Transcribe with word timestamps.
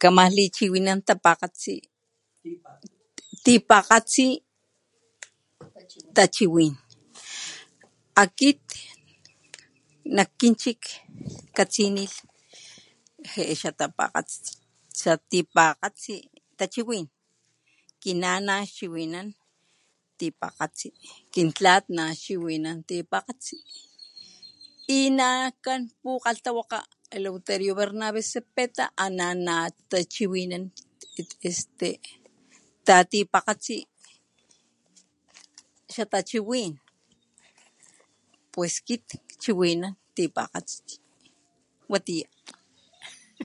Kaman 0.00 0.30
lichiwinan 0.38 1.00
tapakgatsi 1.08 1.74
tipakgatsi 3.44 4.26
tachiwin 6.16 6.74
akit 8.22 8.60
nak 10.16 10.28
kin 10.38 10.54
chik 10.62 10.82
katsinilh 11.56 12.16
je'e 13.32 13.52
xa 13.60 13.70
tapakga 13.80 14.20
xa 15.00 15.12
tipakgatsi 15.30 16.14
tachiwin 16.58 17.06
kinana 18.02 18.44
naxchiwinan 18.48 19.28
tipakgatsi 20.18 20.88
kin 21.32 21.48
tlat 21.56 21.84
naxchiwinan 21.96 22.76
tipakgatsi 22.88 23.56
y 24.96 24.98
nakan 25.18 25.80
pukgalhtawakga 26.00 26.78
Eleuterio 27.16 27.72
Bernabe 27.78 28.20
Zepeta 28.32 28.84
ana 29.04 29.26
natachiwinan 29.46 30.64
este 31.48 31.88
ta 32.86 32.96
tipakgatsi 33.10 33.76
xa 35.94 36.02
tachiwin 36.12 36.72
pues 38.54 38.74
kit 38.86 39.04
kchiwinan 39.30 39.92
tipakgatsi. 40.16 40.94
Watiya. 41.90 42.28